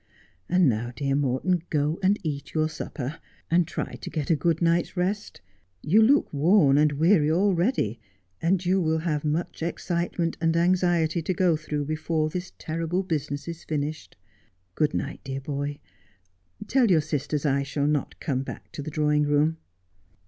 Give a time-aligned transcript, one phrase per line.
[0.49, 3.19] And now, dear Morton, go and eat your supper,
[3.51, 5.41] and try to get a good night's rest.
[5.83, 7.99] You look worn and weary already,
[8.41, 13.47] and you will have much excitement and anxiety to go through before this terrible business
[13.47, 14.17] is finished.
[14.73, 15.77] Good night, dear boy;
[16.67, 19.57] tell your sisters I shall not come back to the drawing room.'